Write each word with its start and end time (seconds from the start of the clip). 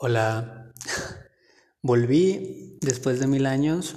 Hola, 0.00 0.72
volví 1.82 2.78
después 2.80 3.18
de 3.18 3.26
mil 3.26 3.46
años. 3.46 3.96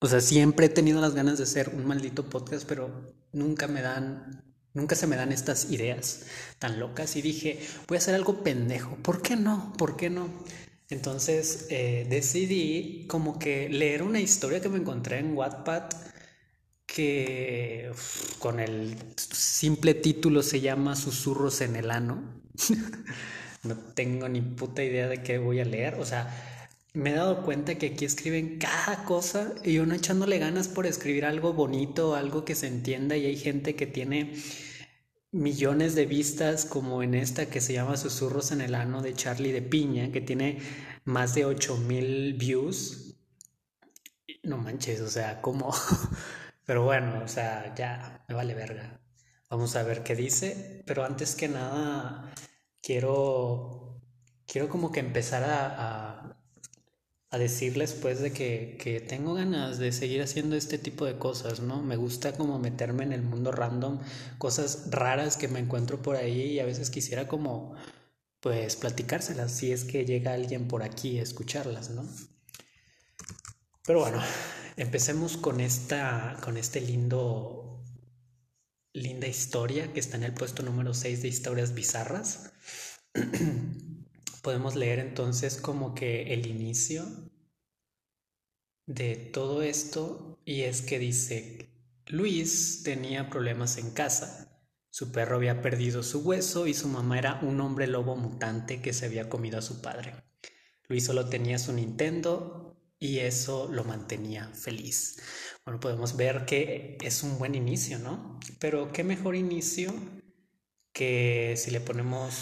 O 0.00 0.08
sea, 0.08 0.20
siempre 0.20 0.66
he 0.66 0.68
tenido 0.68 1.00
las 1.00 1.14
ganas 1.14 1.38
de 1.38 1.44
hacer 1.44 1.68
un 1.68 1.86
maldito 1.86 2.28
podcast, 2.28 2.66
pero 2.66 3.14
nunca 3.32 3.68
me 3.68 3.80
dan, 3.80 4.42
nunca 4.72 4.96
se 4.96 5.06
me 5.06 5.14
dan 5.14 5.30
estas 5.30 5.70
ideas 5.70 6.26
tan 6.58 6.80
locas. 6.80 7.14
Y 7.14 7.22
dije, 7.22 7.60
voy 7.86 7.94
a 7.94 7.98
hacer 7.98 8.16
algo 8.16 8.42
pendejo. 8.42 8.96
¿Por 8.96 9.22
qué 9.22 9.36
no? 9.36 9.72
¿Por 9.78 9.96
qué 9.96 10.10
no? 10.10 10.28
Entonces 10.88 11.68
eh, 11.70 12.08
decidí 12.10 13.06
como 13.06 13.38
que 13.38 13.68
leer 13.68 14.02
una 14.02 14.18
historia 14.18 14.60
que 14.60 14.68
me 14.68 14.78
encontré 14.78 15.20
en 15.20 15.36
Wattpad 15.36 15.90
que 16.86 17.92
con 18.40 18.58
el 18.58 18.96
simple 19.16 19.94
título 19.94 20.42
se 20.42 20.60
llama 20.60 20.96
Susurros 20.96 21.60
en 21.60 21.76
el 21.76 21.92
ano. 21.92 22.42
no 23.64 23.76
tengo 23.94 24.28
ni 24.28 24.40
puta 24.40 24.82
idea 24.82 25.08
de 25.08 25.22
qué 25.22 25.38
voy 25.38 25.60
a 25.60 25.64
leer. 25.64 25.94
O 25.94 26.04
sea, 26.04 26.32
me 26.92 27.10
he 27.10 27.14
dado 27.14 27.42
cuenta 27.42 27.76
que 27.76 27.86
aquí 27.86 28.04
escriben 28.04 28.58
cada 28.58 29.04
cosa 29.04 29.52
y 29.64 29.78
uno 29.78 29.94
echándole 29.94 30.38
ganas 30.38 30.68
por 30.68 30.86
escribir 30.86 31.24
algo 31.24 31.52
bonito, 31.52 32.14
algo 32.14 32.44
que 32.44 32.54
se 32.54 32.68
entienda 32.68 33.16
y 33.16 33.26
hay 33.26 33.36
gente 33.36 33.74
que 33.74 33.86
tiene 33.86 34.34
millones 35.32 35.96
de 35.96 36.06
vistas 36.06 36.64
como 36.64 37.02
en 37.02 37.14
esta 37.14 37.46
que 37.46 37.60
se 37.60 37.72
llama 37.72 37.96
Susurros 37.96 38.52
en 38.52 38.60
el 38.60 38.74
ano 38.74 39.02
de 39.02 39.14
Charlie 39.14 39.52
de 39.52 39.62
Piña, 39.62 40.12
que 40.12 40.20
tiene 40.20 40.60
más 41.04 41.34
de 41.34 41.44
8000 41.44 42.34
views. 42.34 43.16
No 44.44 44.58
manches, 44.58 45.00
o 45.00 45.08
sea, 45.08 45.40
¿cómo? 45.40 45.74
Pero 46.66 46.84
bueno, 46.84 47.22
o 47.24 47.28
sea, 47.28 47.74
ya 47.74 48.24
me 48.28 48.34
vale 48.34 48.54
verga. 48.54 49.00
Vamos 49.50 49.76
a 49.76 49.82
ver 49.82 50.02
qué 50.02 50.16
dice, 50.16 50.82
pero 50.86 51.04
antes 51.04 51.36
que 51.36 51.48
nada 51.48 52.32
quiero, 52.84 54.00
quiero 54.46 54.68
como 54.68 54.92
que 54.92 55.00
empezar 55.00 55.42
a, 55.44 56.20
a, 57.30 57.38
decirles 57.38 57.94
pues 57.94 58.20
de 58.20 58.32
que, 58.32 58.76
que, 58.80 59.00
tengo 59.00 59.34
ganas 59.34 59.78
de 59.78 59.90
seguir 59.90 60.22
haciendo 60.22 60.54
este 60.54 60.78
tipo 60.78 61.04
de 61.04 61.18
cosas, 61.18 61.58
¿no? 61.58 61.82
Me 61.82 61.96
gusta 61.96 62.32
como 62.36 62.60
meterme 62.60 63.02
en 63.02 63.12
el 63.12 63.22
mundo 63.22 63.50
random, 63.50 63.98
cosas 64.38 64.88
raras 64.90 65.36
que 65.36 65.48
me 65.48 65.58
encuentro 65.58 66.00
por 66.00 66.14
ahí 66.14 66.52
y 66.52 66.60
a 66.60 66.64
veces 66.64 66.90
quisiera 66.90 67.26
como 67.26 67.74
pues 68.38 68.76
platicárselas 68.76 69.50
si 69.50 69.72
es 69.72 69.84
que 69.84 70.04
llega 70.04 70.34
alguien 70.34 70.68
por 70.68 70.84
aquí 70.84 71.18
a 71.18 71.22
escucharlas, 71.22 71.90
¿no? 71.90 72.06
Pero 73.84 74.00
bueno, 74.00 74.20
empecemos 74.76 75.36
con 75.36 75.60
esta 75.60 76.36
con 76.40 76.56
este 76.56 76.80
lindo 76.80 77.73
linda 78.94 79.26
historia 79.26 79.92
que 79.92 80.00
está 80.00 80.16
en 80.16 80.22
el 80.22 80.32
puesto 80.32 80.62
número 80.62 80.94
6 80.94 81.20
de 81.20 81.28
historias 81.28 81.74
bizarras. 81.74 82.52
Podemos 84.42 84.76
leer 84.76 85.00
entonces 85.00 85.56
como 85.56 85.94
que 85.94 86.32
el 86.32 86.46
inicio 86.46 87.04
de 88.86 89.16
todo 89.16 89.62
esto 89.62 90.38
y 90.44 90.62
es 90.62 90.82
que 90.82 90.98
dice, 90.98 91.70
Luis 92.06 92.82
tenía 92.84 93.30
problemas 93.30 93.78
en 93.78 93.90
casa. 93.90 94.62
Su 94.90 95.10
perro 95.10 95.36
había 95.36 95.60
perdido 95.60 96.04
su 96.04 96.20
hueso 96.20 96.68
y 96.68 96.74
su 96.74 96.86
mamá 96.86 97.18
era 97.18 97.40
un 97.42 97.60
hombre 97.60 97.88
lobo 97.88 98.14
mutante 98.14 98.80
que 98.80 98.92
se 98.92 99.06
había 99.06 99.28
comido 99.28 99.58
a 99.58 99.62
su 99.62 99.80
padre. 99.80 100.14
Luis 100.86 101.04
solo 101.04 101.28
tenía 101.28 101.58
su 101.58 101.72
Nintendo 101.72 102.76
y 103.00 103.18
eso 103.18 103.68
lo 103.72 103.82
mantenía 103.82 104.52
feliz. 104.54 105.16
Bueno, 105.64 105.80
podemos 105.80 106.16
ver 106.16 106.44
que 106.44 106.98
es 107.00 107.22
un 107.22 107.38
buen 107.38 107.54
inicio, 107.54 107.98
¿no? 107.98 108.38
Pero 108.58 108.92
qué 108.92 109.02
mejor 109.02 109.34
inicio 109.34 109.94
que 110.92 111.54
si 111.56 111.70
le 111.70 111.80
ponemos 111.80 112.34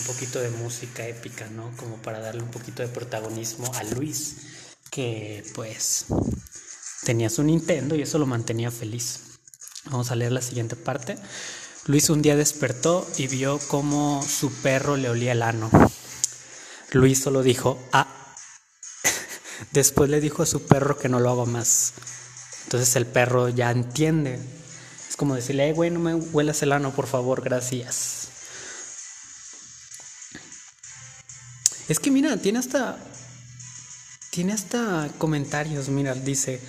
un 0.00 0.04
poquito 0.06 0.40
de 0.40 0.50
música 0.50 1.06
épica, 1.06 1.46
¿no? 1.48 1.70
Como 1.76 1.96
para 2.02 2.18
darle 2.18 2.42
un 2.42 2.50
poquito 2.50 2.82
de 2.82 2.88
protagonismo 2.88 3.72
a 3.74 3.84
Luis, 3.84 4.72
que 4.90 5.44
pues 5.54 6.06
tenía 7.04 7.30
su 7.30 7.44
Nintendo 7.44 7.94
y 7.94 8.02
eso 8.02 8.18
lo 8.18 8.26
mantenía 8.26 8.72
feliz. 8.72 9.38
Vamos 9.84 10.10
a 10.10 10.16
leer 10.16 10.32
la 10.32 10.42
siguiente 10.42 10.74
parte. 10.74 11.16
Luis 11.86 12.10
un 12.10 12.20
día 12.20 12.34
despertó 12.34 13.08
y 13.16 13.28
vio 13.28 13.60
cómo 13.68 14.22
su 14.22 14.52
perro 14.60 14.96
le 14.96 15.08
olía 15.08 15.32
el 15.32 15.42
ano. 15.42 15.70
Luis 16.90 17.22
solo 17.22 17.44
dijo, 17.44 17.80
ah, 17.92 18.19
Después 19.72 20.10
le 20.10 20.20
dijo 20.20 20.42
a 20.42 20.46
su 20.46 20.62
perro 20.66 20.98
que 20.98 21.08
no 21.08 21.20
lo 21.20 21.30
haga 21.30 21.44
más. 21.44 21.92
Entonces 22.64 22.94
el 22.96 23.06
perro 23.06 23.48
ya 23.48 23.70
entiende. 23.70 24.40
Es 25.08 25.16
como 25.16 25.34
decirle, 25.34 25.68
eh, 25.68 25.72
güey, 25.72 25.90
no 25.90 26.00
me 26.00 26.14
huelas 26.14 26.62
el 26.62 26.72
ano, 26.72 26.92
por 26.92 27.06
favor, 27.06 27.42
gracias. 27.42 28.28
Es 31.88 31.98
que 31.98 32.10
mira, 32.10 32.36
tiene 32.36 32.60
hasta. 32.60 32.98
Tiene 34.30 34.52
hasta 34.52 35.10
comentarios, 35.18 35.88
mira, 35.88 36.14
dice, 36.14 36.60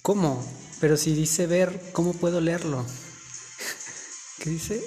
¿cómo? 0.00 0.42
Pero 0.80 0.96
si 0.96 1.12
dice 1.12 1.46
ver, 1.46 1.90
¿cómo 1.92 2.14
puedo 2.14 2.40
leerlo? 2.40 2.86
¿Qué 4.38 4.48
dice? 4.48 4.82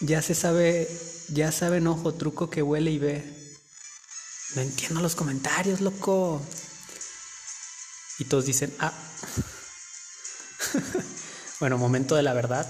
Ya 0.00 0.20
se 0.20 0.34
sabe, 0.34 0.86
ya 1.28 1.50
sabe 1.52 1.80
ojo, 1.86 2.12
truco 2.12 2.50
que 2.50 2.62
huele 2.62 2.90
y 2.90 2.98
ve. 2.98 3.24
No 4.54 4.60
entiendo 4.60 5.00
los 5.00 5.14
comentarios, 5.14 5.80
loco. 5.80 6.42
Y 8.18 8.24
todos 8.24 8.46
dicen, 8.46 8.72
ah. 8.78 8.92
bueno, 11.60 11.78
momento 11.78 12.16
de 12.16 12.22
la 12.22 12.32
verdad. 12.32 12.66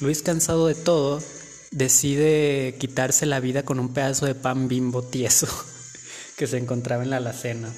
Luis, 0.00 0.22
cansado 0.22 0.66
de 0.66 0.74
todo, 0.74 1.22
decide 1.70 2.76
quitarse 2.78 3.26
la 3.26 3.40
vida 3.40 3.64
con 3.64 3.78
un 3.78 3.92
pedazo 3.92 4.26
de 4.26 4.34
pan 4.34 4.66
bimbo 4.68 5.02
tieso 5.02 5.46
que 6.36 6.46
se 6.46 6.58
encontraba 6.58 7.02
en 7.02 7.10
la 7.10 7.18
alacena. 7.18 7.72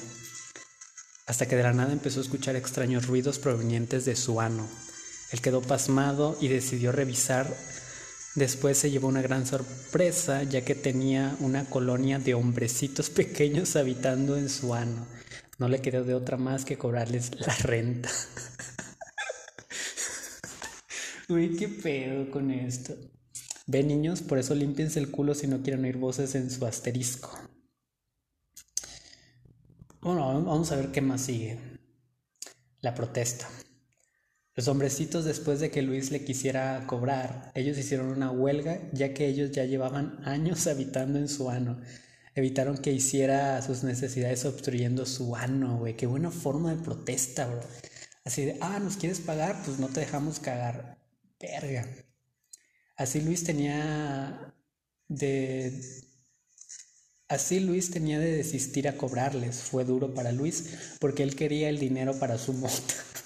Hasta 1.25 1.47
que 1.47 1.55
de 1.55 1.63
la 1.63 1.73
nada 1.73 1.93
empezó 1.93 2.19
a 2.19 2.23
escuchar 2.23 2.55
extraños 2.55 3.07
ruidos 3.07 3.39
provenientes 3.39 4.05
de 4.05 4.15
su 4.15 4.41
ano. 4.41 4.67
Él 5.31 5.41
quedó 5.41 5.61
pasmado 5.61 6.37
y 6.39 6.47
decidió 6.47 6.91
revisar. 6.91 7.55
Después 8.35 8.79
se 8.79 8.89
llevó 8.89 9.07
una 9.07 9.21
gran 9.21 9.45
sorpresa, 9.45 10.41
ya 10.43 10.65
que 10.65 10.73
tenía 10.73 11.37
una 11.39 11.65
colonia 11.65 12.17
de 12.17 12.33
hombrecitos 12.33 13.09
pequeños 13.11 13.75
habitando 13.75 14.37
en 14.37 14.49
su 14.49 14.73
ano. 14.73 15.05
No 15.59 15.67
le 15.67 15.81
quedó 15.81 16.03
de 16.03 16.15
otra 16.15 16.37
más 16.37 16.65
que 16.65 16.77
cobrarles 16.77 17.39
la 17.39 17.55
renta. 17.55 18.09
Uy, 21.29 21.55
qué 21.57 21.69
pedo 21.69 22.31
con 22.31 22.49
esto. 22.49 22.95
Ve 23.67 23.83
niños, 23.83 24.21
por 24.21 24.39
eso 24.39 24.55
limpiense 24.55 24.99
el 24.99 25.11
culo 25.11 25.35
si 25.35 25.47
no 25.47 25.61
quieren 25.61 25.85
oír 25.85 25.97
voces 25.97 26.35
en 26.35 26.49
su 26.49 26.65
asterisco. 26.65 27.31
Bueno, 30.01 30.43
vamos 30.43 30.71
a 30.71 30.75
ver 30.75 30.91
qué 30.91 31.01
más 31.01 31.21
sigue. 31.21 31.59
La 32.81 32.93
protesta. 32.93 33.47
Los 34.55 34.67
hombrecitos 34.67 35.25
después 35.25 35.59
de 35.59 35.71
que 35.71 35.81
Luis 35.81 36.11
le 36.11 36.23
quisiera 36.23 36.85
cobrar, 36.85 37.51
ellos 37.55 37.77
hicieron 37.77 38.07
una 38.07 38.31
huelga 38.31 38.79
ya 38.91 39.13
que 39.13 39.27
ellos 39.27 39.51
ya 39.51 39.65
llevaban 39.65 40.19
años 40.25 40.67
habitando 40.67 41.19
en 41.19 41.27
su 41.27 41.49
ano 41.49 41.79
evitaron 42.35 42.77
que 42.77 42.91
hiciera 42.91 43.61
sus 43.61 43.83
necesidades 43.83 44.45
obstruyendo 44.45 45.05
su 45.05 45.35
ano, 45.35 45.77
güey. 45.77 45.95
Qué 45.95 46.07
buena 46.07 46.31
forma 46.31 46.73
de 46.73 46.81
protesta, 46.81 47.47
bro. 47.47 47.61
Así 48.25 48.45
de, 48.45 48.57
ah, 48.61 48.79
¿nos 48.79 48.97
quieres 48.97 49.19
pagar? 49.19 49.61
Pues 49.65 49.79
no 49.79 49.87
te 49.87 49.99
dejamos 49.99 50.39
cagar. 50.39 50.97
Verga. 51.39 51.85
Así 52.95 53.21
Luis 53.21 53.43
tenía 53.43 54.55
de... 55.07 55.81
Así 57.27 57.59
Luis 57.59 57.89
tenía 57.89 58.19
de 58.19 58.37
desistir 58.37 58.87
a 58.87 58.97
cobrarles. 58.97 59.57
Fue 59.57 59.85
duro 59.85 60.13
para 60.13 60.31
Luis 60.31 60.97
porque 60.99 61.23
él 61.23 61.35
quería 61.35 61.69
el 61.69 61.79
dinero 61.79 62.17
para 62.19 62.37
su 62.37 62.53
mota. 62.53 62.93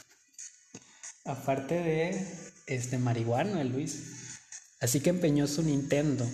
Aparte 1.27 1.75
de 1.75 2.27
este 2.65 2.97
marihuano, 2.97 3.59
el 3.61 3.69
Luis. 3.69 4.39
Así 4.79 4.99
que 5.01 5.09
empeñó 5.09 5.47
su 5.47 5.63
Nintendo 5.63 6.25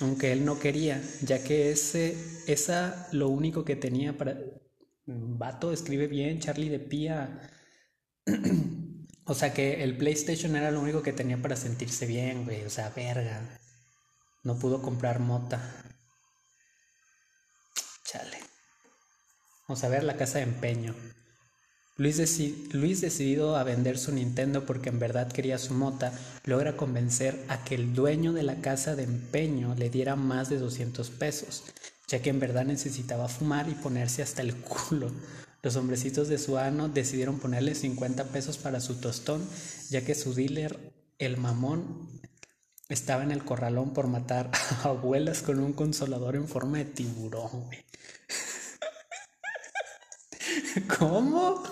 aunque 0.00 0.32
él 0.32 0.44
no 0.44 0.58
quería, 0.58 1.02
ya 1.22 1.42
que 1.42 1.72
ese, 1.72 2.16
esa 2.46 3.08
lo 3.12 3.28
único 3.28 3.64
que 3.64 3.76
tenía 3.76 4.16
para... 4.16 4.36
Vato, 5.06 5.72
escribe 5.72 6.06
bien, 6.06 6.38
Charlie 6.38 6.68
de 6.68 6.78
Pía. 6.78 7.50
o 9.24 9.34
sea 9.34 9.54
que 9.54 9.82
el 9.82 9.96
PlayStation 9.96 10.54
era 10.54 10.70
lo 10.70 10.80
único 10.80 11.02
que 11.02 11.14
tenía 11.14 11.40
para 11.40 11.56
sentirse 11.56 12.06
bien, 12.06 12.44
güey. 12.44 12.64
O 12.64 12.70
sea, 12.70 12.90
verga. 12.90 13.58
No 14.44 14.58
pudo 14.58 14.82
comprar 14.82 15.18
mota. 15.18 15.62
Chale. 18.04 18.38
Vamos 19.66 19.82
a 19.82 19.88
ver 19.88 20.04
la 20.04 20.16
casa 20.16 20.38
de 20.38 20.44
empeño. 20.44 20.94
Luis, 21.98 23.00
decidido 23.00 23.56
a 23.56 23.64
vender 23.64 23.98
su 23.98 24.12
Nintendo 24.12 24.64
porque 24.64 24.88
en 24.88 25.00
verdad 25.00 25.32
quería 25.32 25.58
su 25.58 25.74
mota, 25.74 26.12
logra 26.44 26.76
convencer 26.76 27.44
a 27.48 27.64
que 27.64 27.74
el 27.74 27.92
dueño 27.92 28.32
de 28.32 28.44
la 28.44 28.60
casa 28.60 28.94
de 28.94 29.02
empeño 29.02 29.74
le 29.74 29.90
diera 29.90 30.14
más 30.14 30.48
de 30.48 30.58
200 30.58 31.10
pesos, 31.10 31.64
ya 32.06 32.22
que 32.22 32.30
en 32.30 32.38
verdad 32.38 32.64
necesitaba 32.64 33.26
fumar 33.26 33.68
y 33.68 33.74
ponerse 33.74 34.22
hasta 34.22 34.42
el 34.42 34.54
culo. 34.54 35.10
Los 35.60 35.74
hombrecitos 35.74 36.28
de 36.28 36.38
su 36.38 36.56
ano 36.56 36.88
decidieron 36.88 37.40
ponerle 37.40 37.74
50 37.74 38.26
pesos 38.26 38.58
para 38.58 38.78
su 38.78 39.00
tostón, 39.00 39.44
ya 39.90 40.04
que 40.04 40.14
su 40.14 40.34
dealer, 40.34 40.78
el 41.18 41.36
mamón, 41.36 42.08
estaba 42.88 43.24
en 43.24 43.32
el 43.32 43.44
corralón 43.44 43.92
por 43.92 44.06
matar 44.06 44.52
a 44.84 44.90
abuelas 44.90 45.42
con 45.42 45.58
un 45.58 45.72
consolador 45.72 46.36
en 46.36 46.46
forma 46.46 46.78
de 46.78 46.84
tiburón, 46.84 47.64
güey. 47.64 47.84
¿Cómo? 50.98 51.62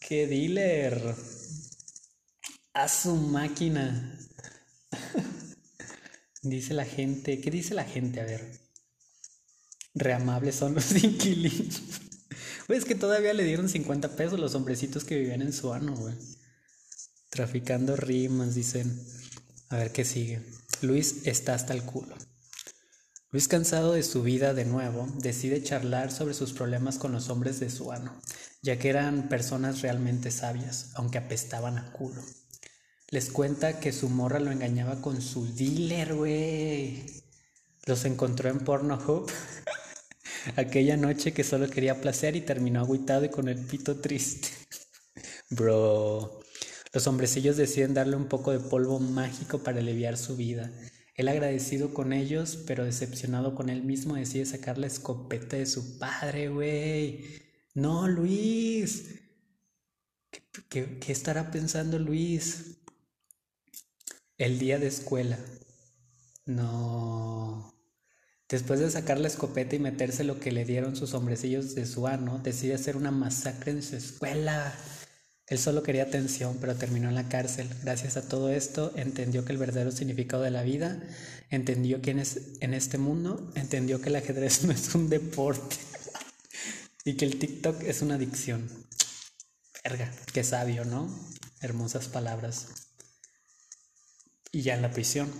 ¡Qué 0.00 0.26
dealer! 0.26 1.14
A 2.74 2.88
su 2.88 3.14
máquina. 3.16 4.18
dice 6.42 6.74
la 6.74 6.84
gente. 6.84 7.40
¿Qué 7.40 7.50
dice 7.50 7.74
la 7.74 7.84
gente? 7.84 8.20
A 8.20 8.24
ver. 8.24 8.60
Reamables 9.94 10.56
son 10.56 10.74
los 10.74 10.92
inquilinos. 11.04 11.82
Güey, 12.66 12.78
es 12.78 12.84
que 12.84 12.94
todavía 12.94 13.34
le 13.34 13.44
dieron 13.44 13.68
50 13.68 14.16
pesos 14.16 14.40
los 14.40 14.54
hombrecitos 14.54 15.04
que 15.04 15.18
vivían 15.18 15.42
en 15.42 15.52
su 15.52 15.72
ano, 15.72 15.94
güey. 15.94 16.14
Traficando 17.30 17.96
rimas, 17.96 18.54
dicen. 18.54 19.00
A 19.68 19.76
ver 19.76 19.92
qué 19.92 20.04
sigue. 20.04 20.42
Luis 20.82 21.26
está 21.26 21.54
hasta 21.54 21.72
el 21.72 21.82
culo. 21.82 22.16
Luis, 23.34 23.48
cansado 23.48 23.94
de 23.94 24.04
su 24.04 24.22
vida 24.22 24.54
de 24.54 24.64
nuevo, 24.64 25.08
decide 25.18 25.60
charlar 25.60 26.12
sobre 26.12 26.34
sus 26.34 26.52
problemas 26.52 26.98
con 26.98 27.10
los 27.10 27.30
hombres 27.30 27.58
de 27.58 27.68
su 27.68 27.90
ano, 27.90 28.14
ya 28.62 28.78
que 28.78 28.88
eran 28.88 29.28
personas 29.28 29.82
realmente 29.82 30.30
sabias, 30.30 30.92
aunque 30.94 31.18
apestaban 31.18 31.76
a 31.76 31.90
culo. 31.90 32.22
Les 33.10 33.30
cuenta 33.30 33.80
que 33.80 33.90
su 33.90 34.08
morra 34.08 34.38
lo 34.38 34.52
engañaba 34.52 35.02
con 35.02 35.20
su 35.20 35.52
dealer, 35.52 36.14
güey. 36.14 37.06
Los 37.86 38.04
encontró 38.04 38.50
en 38.50 38.60
Pornhub 38.60 39.28
aquella 40.56 40.96
noche 40.96 41.32
que 41.32 41.42
solo 41.42 41.68
quería 41.68 42.00
placer 42.00 42.36
y 42.36 42.40
terminó 42.40 42.82
agüitado 42.82 43.24
y 43.24 43.30
con 43.30 43.48
el 43.48 43.58
pito 43.58 43.96
triste. 43.96 44.46
Bro. 45.50 46.38
Los 46.92 47.08
hombrecillos 47.08 47.56
deciden 47.56 47.94
darle 47.94 48.14
un 48.14 48.28
poco 48.28 48.52
de 48.52 48.60
polvo 48.60 49.00
mágico 49.00 49.58
para 49.58 49.80
aliviar 49.80 50.16
su 50.16 50.36
vida 50.36 50.70
él 51.14 51.28
agradecido 51.28 51.94
con 51.94 52.12
ellos, 52.12 52.58
pero 52.66 52.84
decepcionado 52.84 53.54
con 53.54 53.68
él 53.68 53.84
mismo, 53.84 54.16
decide 54.16 54.46
sacar 54.46 54.78
la 54.78 54.88
escopeta 54.88 55.56
de 55.56 55.66
su 55.66 55.98
padre, 55.98 56.48
güey. 56.48 57.24
No, 57.72 58.08
Luis. 58.08 59.20
¿Qué, 60.68 60.98
estará 61.06 61.52
pensando 61.52 61.98
Luis? 62.00 62.78
El 64.38 64.58
día 64.58 64.78
de 64.80 64.88
escuela. 64.88 65.38
No. 66.46 67.72
Después 68.48 68.80
de 68.80 68.90
sacar 68.90 69.18
la 69.18 69.28
escopeta 69.28 69.76
y 69.76 69.78
meterse 69.78 70.24
lo 70.24 70.40
que 70.40 70.50
le 70.50 70.64
dieron 70.64 70.96
sus 70.96 71.14
hombrecillos 71.14 71.76
de 71.76 71.86
su 71.86 72.08
ano, 72.08 72.40
decide 72.40 72.74
hacer 72.74 72.96
una 72.96 73.12
masacre 73.12 73.70
en 73.70 73.82
su 73.82 73.94
escuela. 73.94 74.74
Él 75.46 75.58
solo 75.58 75.82
quería 75.82 76.04
atención, 76.04 76.56
pero 76.58 76.74
terminó 76.74 77.08
en 77.08 77.14
la 77.14 77.28
cárcel. 77.28 77.68
Gracias 77.82 78.16
a 78.16 78.26
todo 78.26 78.48
esto, 78.48 78.92
entendió 78.96 79.44
que 79.44 79.52
el 79.52 79.58
verdadero 79.58 79.92
significado 79.92 80.42
de 80.42 80.50
la 80.50 80.62
vida, 80.62 81.02
entendió 81.50 82.00
quién 82.00 82.18
es 82.18 82.40
en 82.60 82.72
este 82.72 82.96
mundo, 82.96 83.52
entendió 83.54 84.00
que 84.00 84.08
el 84.08 84.16
ajedrez 84.16 84.62
no 84.64 84.72
es 84.72 84.94
un 84.94 85.10
deporte 85.10 85.76
y 87.04 87.14
que 87.14 87.26
el 87.26 87.38
TikTok 87.38 87.82
es 87.82 88.00
una 88.00 88.14
adicción. 88.14 88.70
Verga, 89.84 90.10
qué 90.32 90.42
sabio, 90.42 90.86
¿no? 90.86 91.14
Hermosas 91.60 92.08
palabras. 92.08 92.68
Y 94.50 94.62
ya 94.62 94.74
en 94.74 94.82
la 94.82 94.92
prisión. 94.92 95.30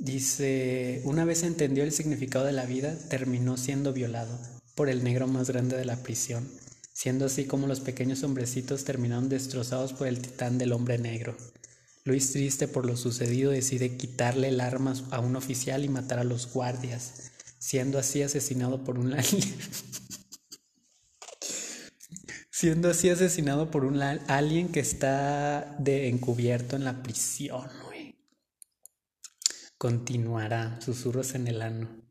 Dice, 0.00 1.02
una 1.04 1.26
vez 1.26 1.42
entendió 1.42 1.84
el 1.84 1.92
significado 1.92 2.46
de 2.46 2.52
la 2.52 2.64
vida, 2.64 2.96
terminó 3.10 3.58
siendo 3.58 3.92
violado 3.92 4.38
por 4.74 4.88
el 4.88 5.04
negro 5.04 5.26
más 5.26 5.50
grande 5.50 5.76
de 5.76 5.84
la 5.84 6.02
prisión 6.02 6.48
siendo 6.96 7.26
así 7.26 7.44
como 7.44 7.66
los 7.66 7.80
pequeños 7.80 8.22
hombrecitos 8.22 8.84
terminaron 8.84 9.28
destrozados 9.28 9.92
por 9.92 10.06
el 10.06 10.18
titán 10.18 10.56
del 10.56 10.72
hombre 10.72 10.96
negro. 10.96 11.36
Luis, 12.06 12.32
triste 12.32 12.68
por 12.68 12.86
lo 12.86 12.96
sucedido, 12.96 13.50
decide 13.50 13.98
quitarle 13.98 14.48
el 14.48 14.62
arma 14.62 14.94
a 15.10 15.20
un 15.20 15.36
oficial 15.36 15.84
y 15.84 15.90
matar 15.90 16.20
a 16.20 16.24
los 16.24 16.50
guardias, 16.50 17.32
siendo 17.58 17.98
así 17.98 18.22
asesinado 18.22 18.82
por 18.82 18.98
un 18.98 19.14
siendo 22.50 22.88
así 22.88 23.10
asesinado 23.10 23.70
por 23.70 23.84
un 23.84 24.00
alien 24.00 24.68
que 24.68 24.80
está 24.80 25.76
de 25.78 26.08
encubierto 26.08 26.76
en 26.76 26.84
la 26.84 27.02
prisión, 27.02 27.68
Continuará, 29.76 30.80
susurros 30.80 31.34
en 31.34 31.48
el 31.48 31.60
ano. 31.60 32.05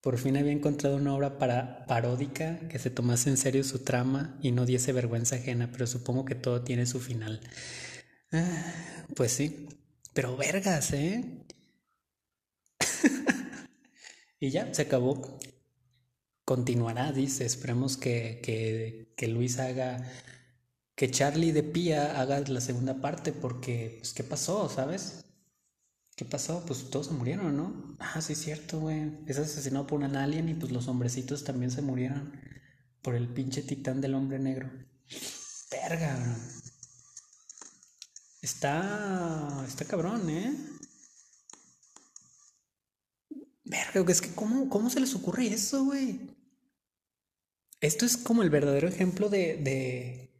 Por 0.00 0.18
fin 0.18 0.36
había 0.36 0.52
encontrado 0.52 0.96
una 0.96 1.14
obra 1.14 1.38
para 1.38 1.84
paródica 1.86 2.60
que 2.68 2.78
se 2.78 2.90
tomase 2.90 3.28
en 3.30 3.36
serio 3.36 3.64
su 3.64 3.80
trama 3.80 4.38
y 4.42 4.52
no 4.52 4.64
diese 4.64 4.92
vergüenza 4.92 5.36
ajena, 5.36 5.70
pero 5.72 5.86
supongo 5.86 6.24
que 6.24 6.34
todo 6.36 6.62
tiene 6.62 6.86
su 6.86 7.00
final. 7.00 7.40
Ah, 8.32 8.74
pues 9.16 9.32
sí, 9.32 9.68
pero 10.14 10.36
vergas, 10.36 10.92
¿eh? 10.92 11.44
y 14.40 14.50
ya, 14.50 14.72
se 14.72 14.82
acabó. 14.82 15.38
Continuará, 16.44 17.12
dice. 17.12 17.44
Esperemos 17.44 17.96
que, 17.96 18.40
que, 18.42 19.12
que 19.16 19.28
Luis 19.28 19.58
haga, 19.58 19.98
que 20.96 21.10
Charlie 21.10 21.52
de 21.52 21.62
Pía 21.64 22.20
haga 22.20 22.40
la 22.40 22.62
segunda 22.62 23.00
parte, 23.02 23.32
porque, 23.32 23.96
pues, 24.00 24.14
¿qué 24.14 24.24
pasó, 24.24 24.68
sabes? 24.70 25.25
¿Qué 26.16 26.24
pasó? 26.24 26.64
Pues 26.66 26.88
todos 26.88 27.08
se 27.08 27.12
murieron, 27.12 27.56
¿no? 27.56 27.96
Ah, 27.98 28.22
sí, 28.22 28.32
es 28.32 28.40
cierto, 28.40 28.80
güey. 28.80 29.12
Es 29.26 29.38
asesinado 29.38 29.86
por 29.86 30.00
un 30.00 30.16
alien 30.16 30.48
y 30.48 30.54
pues 30.54 30.72
los 30.72 30.88
hombrecitos 30.88 31.44
también 31.44 31.70
se 31.70 31.82
murieron 31.82 32.32
por 33.02 33.14
el 33.14 33.28
pinche 33.28 33.62
titán 33.62 34.00
del 34.00 34.14
hombre 34.14 34.38
negro. 34.38 34.70
Verga, 35.70 36.16
bro. 36.16 36.34
Está. 38.40 39.64
Está 39.68 39.84
cabrón, 39.84 40.30
¿eh? 40.30 40.56
Verga, 43.64 44.10
es 44.10 44.22
que 44.22 44.34
¿cómo, 44.34 44.70
cómo 44.70 44.88
se 44.88 45.00
les 45.00 45.14
ocurre 45.14 45.48
eso, 45.48 45.84
güey? 45.84 46.34
Esto 47.80 48.06
es 48.06 48.16
como 48.16 48.42
el 48.42 48.48
verdadero 48.48 48.88
ejemplo 48.88 49.28
de, 49.28 49.56
de, 49.56 50.35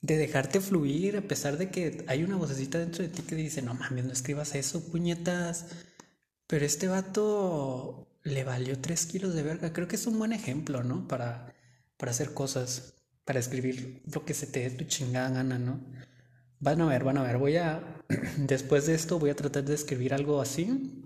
de 0.00 0.16
dejarte 0.16 0.60
fluir 0.60 1.16
a 1.16 1.22
pesar 1.22 1.58
de 1.58 1.70
que 1.70 2.04
hay 2.06 2.22
una 2.24 2.36
vocecita 2.36 2.78
dentro 2.78 3.02
de 3.02 3.08
ti 3.08 3.22
que 3.22 3.34
dice, 3.34 3.62
no 3.62 3.74
mames, 3.74 4.04
no 4.04 4.12
escribas 4.12 4.54
eso, 4.54 4.84
puñetas. 4.90 5.66
Pero 6.46 6.64
este 6.64 6.88
vato 6.88 8.08
le 8.22 8.44
valió 8.44 8.78
tres 8.80 9.06
kilos 9.06 9.34
de 9.34 9.42
verga. 9.42 9.72
Creo 9.72 9.88
que 9.88 9.96
es 9.96 10.06
un 10.06 10.18
buen 10.18 10.32
ejemplo, 10.32 10.82
¿no? 10.82 11.06
Para, 11.08 11.54
para 11.96 12.12
hacer 12.12 12.32
cosas, 12.34 12.94
para 13.24 13.40
escribir 13.40 14.02
lo 14.12 14.24
que 14.24 14.34
se 14.34 14.46
te 14.46 14.60
dé 14.60 14.70
tu 14.70 14.84
chingada 14.84 15.30
gana, 15.30 15.58
¿no? 15.58 15.80
Van 16.60 16.80
a 16.80 16.86
ver, 16.86 17.04
van 17.04 17.18
a 17.18 17.22
ver. 17.22 17.38
Voy 17.38 17.56
a, 17.56 18.02
después 18.38 18.86
de 18.86 18.94
esto, 18.94 19.18
voy 19.18 19.30
a 19.30 19.36
tratar 19.36 19.64
de 19.64 19.74
escribir 19.74 20.14
algo 20.14 20.40
así 20.40 21.04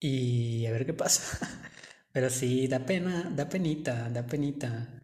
y 0.00 0.66
a 0.66 0.72
ver 0.72 0.86
qué 0.86 0.94
pasa. 0.94 1.38
Pero 2.12 2.30
sí, 2.30 2.66
da 2.68 2.80
pena, 2.86 3.30
da 3.34 3.48
penita, 3.48 4.08
da 4.10 4.26
penita. 4.26 5.02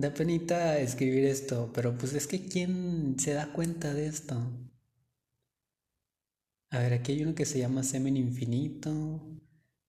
Da 0.00 0.14
penita 0.14 0.78
escribir 0.78 1.26
esto, 1.26 1.70
pero 1.74 1.98
pues 1.98 2.14
es 2.14 2.26
que 2.26 2.48
¿quién 2.48 3.16
se 3.18 3.34
da 3.34 3.52
cuenta 3.52 3.92
de 3.92 4.06
esto? 4.06 4.34
A 6.70 6.78
ver, 6.78 6.94
aquí 6.94 7.12
hay 7.12 7.22
uno 7.22 7.34
que 7.34 7.44
se 7.44 7.58
llama 7.58 7.82
Semen 7.82 8.16
Infinito, 8.16 9.20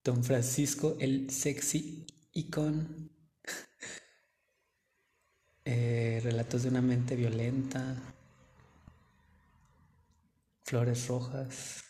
Don 0.03 0.22
Francisco, 0.22 0.98
el 1.00 1.30
sexy 1.30 2.06
icon, 2.34 3.10
eh, 5.63 6.20
Relatos 6.22 6.63
de 6.63 6.70
una 6.70 6.82
mente 6.82 7.15
violenta, 7.15 7.96
Flores 10.65 11.08
Rojas. 11.08 11.86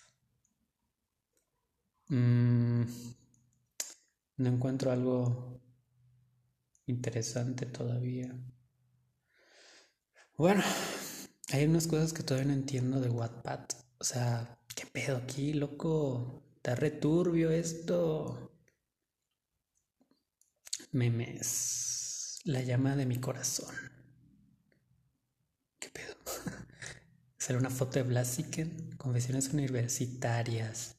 Mm, 2.10 2.84
no 4.38 4.50
encuentro 4.50 4.92
algo 4.92 5.60
interesante 6.86 7.66
todavía. 7.66 8.36
Bueno, 10.38 10.64
hay 11.54 11.66
unas 11.66 11.88
cosas 11.88 12.14
que 12.14 12.24
todavía 12.24 12.48
no 12.48 12.54
entiendo 12.54 13.00
de 13.00 13.10
Wattpad. 13.10 13.66
O 14.00 14.04
sea, 14.04 14.58
¿qué 14.76 14.86
pedo 14.88 15.18
aquí, 15.18 15.54
loco? 15.54 16.44
Está 16.56 16.76
returbio 16.76 17.52
esto. 17.52 18.52
Memes. 20.92 22.40
La 22.46 22.62
llama 22.62 22.96
de 22.96 23.06
mi 23.06 23.20
corazón. 23.20 23.76
¿Qué 25.80 25.90
pedo? 25.90 26.16
Sale 27.38 27.60
una 27.60 27.70
foto 27.70 28.00
de 28.00 28.04
Blaziken. 28.04 28.96
Confesiones 28.98 29.50
universitarias. 29.54 30.96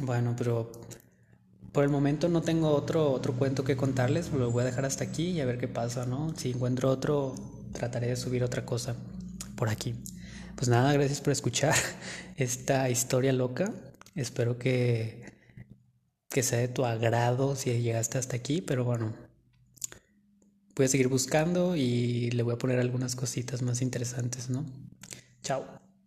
Bueno, 0.00 0.34
pero 0.36 0.72
por 1.72 1.84
el 1.84 1.90
momento 1.90 2.28
no 2.28 2.42
tengo 2.42 2.70
otro, 2.70 3.10
otro 3.10 3.32
cuento 3.34 3.64
que 3.64 3.76
contarles, 3.76 4.30
lo 4.30 4.50
voy 4.50 4.62
a 4.62 4.66
dejar 4.66 4.84
hasta 4.84 5.04
aquí 5.04 5.30
y 5.30 5.40
a 5.40 5.46
ver 5.46 5.58
qué 5.58 5.68
pasa, 5.68 6.04
¿no? 6.04 6.34
Si 6.36 6.50
encuentro 6.50 6.90
otro, 6.90 7.34
trataré 7.72 8.08
de 8.08 8.16
subir 8.16 8.44
otra 8.44 8.66
cosa 8.66 8.94
por 9.56 9.70
aquí. 9.70 9.94
Pues 10.54 10.68
nada, 10.68 10.92
gracias 10.92 11.20
por 11.20 11.32
escuchar 11.32 11.74
esta 12.36 12.88
historia 12.90 13.32
loca. 13.32 13.72
Espero 14.14 14.58
que, 14.58 15.24
que 16.28 16.42
sea 16.42 16.58
de 16.58 16.68
tu 16.68 16.84
agrado 16.84 17.56
si 17.56 17.70
llegaste 17.80 18.18
hasta 18.18 18.36
aquí, 18.36 18.60
pero 18.60 18.84
bueno, 18.84 19.14
voy 20.76 20.86
a 20.86 20.88
seguir 20.88 21.08
buscando 21.08 21.74
y 21.74 22.30
le 22.32 22.42
voy 22.42 22.54
a 22.54 22.58
poner 22.58 22.78
algunas 22.80 23.16
cositas 23.16 23.62
más 23.62 23.80
interesantes, 23.80 24.50
¿no? 24.50 24.66
Chao. 25.42 25.81